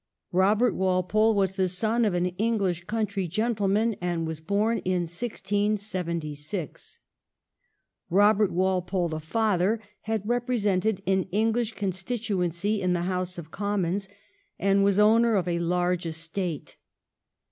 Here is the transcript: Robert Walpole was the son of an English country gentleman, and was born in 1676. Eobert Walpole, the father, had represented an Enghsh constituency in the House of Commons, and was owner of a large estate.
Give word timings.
Robert 0.31 0.73
Walpole 0.73 1.35
was 1.35 1.53
the 1.53 1.67
son 1.67 2.05
of 2.05 2.15
an 2.15 2.25
English 2.39 2.85
country 2.85 3.27
gentleman, 3.27 3.95
and 4.01 4.25
was 4.25 4.39
born 4.39 4.79
in 4.79 5.01
1676. 5.01 6.99
Eobert 8.11 8.49
Walpole, 8.49 9.09
the 9.09 9.19
father, 9.19 9.79
had 10.05 10.27
represented 10.27 11.03
an 11.05 11.25
Enghsh 11.25 11.75
constituency 11.75 12.81
in 12.81 12.93
the 12.93 13.03
House 13.03 13.37
of 13.37 13.51
Commons, 13.51 14.09
and 14.57 14.83
was 14.83 14.97
owner 14.97 15.35
of 15.35 15.47
a 15.47 15.59
large 15.59 16.07
estate. 16.07 16.77